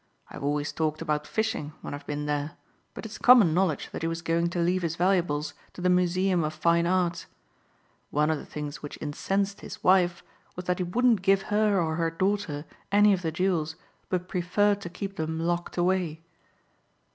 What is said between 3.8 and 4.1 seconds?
that he